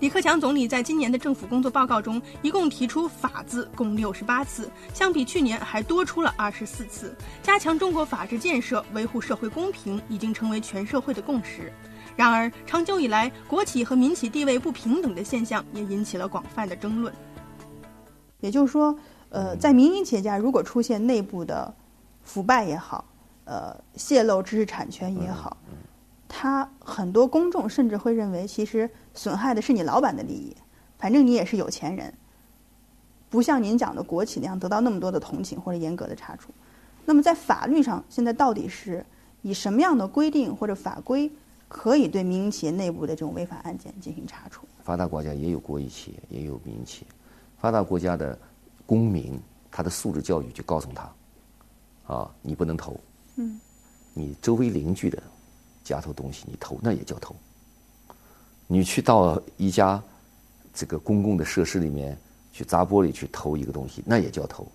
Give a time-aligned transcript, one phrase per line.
[0.00, 7.16] 李克强总理在今年的政府工作报告中，一共提出“法”字共六十八次，相比去年还多出了二十四次。
[7.42, 11.72] 加强中国法治建设，维护社会公平，已经成为全社会的共识。
[12.14, 17.12] 然而，长久以来，国企和民企地位不平等的现象也引起了广泛的争论。
[18.38, 18.96] 也就是说，
[19.30, 21.74] 呃，在民营企业家如果出现内部的
[22.22, 23.04] 腐败也好，
[23.46, 25.56] 呃，泄露知识产权也好，
[26.28, 30.54] 他很多公众甚至会认为，其实损害的是你老板的利益。
[30.98, 32.12] 反正你也是有钱人，
[33.30, 36.50] 不像您讲的国企那样得到那么多的同情或者严格的查处。
[37.04, 39.04] 那么在法律上，现在到底是
[39.42, 41.30] 以什么样的规定或者法规
[41.68, 44.66] 可以对民营企业内部的这种违法案件进行查处？
[44.82, 47.06] 发达国家也有国有企业，也有民营企业。
[47.58, 48.38] 发达国家的
[48.84, 52.98] 公民，他的素质教育就告诉他：啊，你不能投。
[53.36, 53.58] 嗯。
[54.14, 55.22] 你周围邻居的
[55.88, 57.34] 家偷东西，你偷那也叫偷。
[58.66, 60.02] 你去到一家
[60.74, 62.16] 这个公共的设施里面
[62.52, 64.66] 去砸玻璃去偷一个东西，那也叫偷。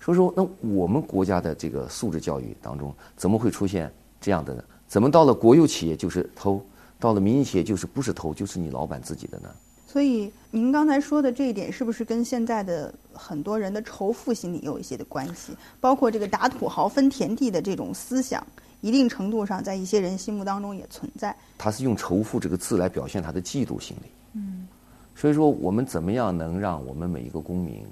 [0.00, 4.62] 所以说，那我们国家的这个素质教育当中，怎么会出现这样的呢？
[4.86, 6.64] 怎么到了国有企业就是偷，
[7.00, 9.48] 到了民营企业就是不是偷，就是你老板自己的呢？
[9.86, 15.56] 所以，您刚才说的这一点，是不是跟现在的很多人的仇富心理有一些的关系？
[15.80, 18.46] 包括这个打土豪分田地的这种思想，
[18.84, 21.34] 一定程度上在一些人心目当中也存在。
[21.56, 24.10] 他是用仇富这个字来表现他的嫉妒心理。
[24.34, 24.68] 嗯。
[25.16, 27.82] 所以说，我们怎么样能让我们每一个公民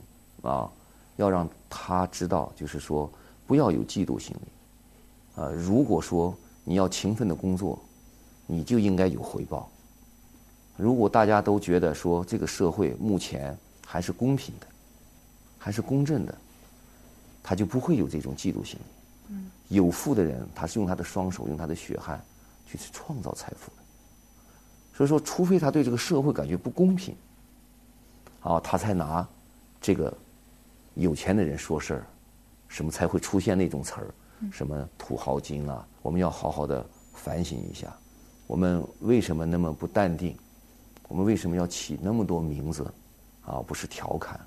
[0.42, 0.70] 啊，
[1.16, 3.10] 要让他知道，就是说，
[3.46, 5.40] 不要有嫉妒心理。
[5.40, 7.82] 啊，如果说你要勤奋的工作，
[8.46, 9.70] 你就应该有回报。
[10.76, 13.56] 如果大家都觉得说这个社会目前
[13.86, 14.66] 还是公平的，
[15.56, 16.34] 还是公正的，
[17.42, 18.84] 他就不会有这种嫉妒心理。
[19.72, 22.22] 有富的人，他是用他的双手，用他的血汗
[22.66, 23.82] 去创造财富的。
[24.94, 27.16] 所以说，除非他对这个社会感觉不公平，
[28.42, 29.26] 啊，他才拿
[29.80, 30.12] 这个
[30.94, 32.06] 有钱的人说事儿，
[32.68, 34.14] 什么才会出现那种词儿，
[34.52, 35.86] 什么土豪金啊？
[36.02, 36.84] 我们要好好的
[37.14, 37.90] 反省一下，
[38.46, 40.36] 我们为什么那么不淡定？
[41.08, 42.84] 我们为什么要起那么多名字，
[43.46, 44.38] 啊，不是调侃，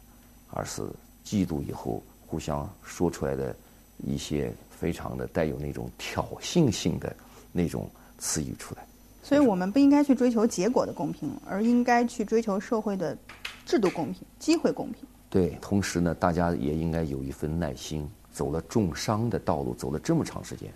[0.52, 0.84] 而是
[1.24, 3.56] 嫉妒以后互相说出来的
[3.98, 7.16] 一些非常的带有那种挑衅性的
[7.52, 8.86] 那种词语出来。
[9.24, 13.18] 所以我们不应该去追求结果的公平，而应该去追求社会的
[13.66, 15.04] 制度公平、机会公平。
[15.30, 18.10] 对，同时呢，大家也应该有一份耐心。
[18.32, 20.70] 走了重伤的道路，走了这么长时间，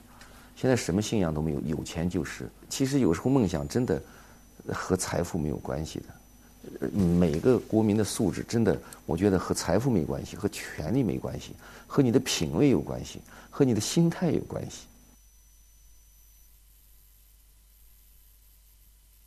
[0.56, 2.50] 现在什么信仰都没有，有钱就是。
[2.70, 4.02] 其实有时候梦想真的。
[4.72, 6.06] 和财富没有关系的，
[6.92, 11.54] 每个国民的素质真的，我觉得和财富没关系，和权力没关系，
[11.88, 14.86] 和你的品味有关系，和你的心态有关系。